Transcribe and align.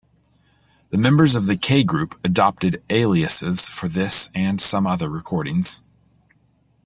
The 0.89 0.97
members 0.97 1.35
of 1.35 1.45
the 1.45 1.55
K 1.55 1.83
Group 1.83 2.19
adopted 2.23 2.81
aliases 2.89 3.69
for 3.69 3.87
this 3.87 4.31
and 4.33 4.59
some 4.59 4.87
other 4.87 5.07
recordings. 5.07 5.83